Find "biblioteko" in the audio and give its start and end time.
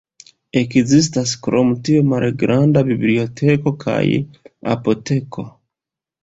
2.87-3.75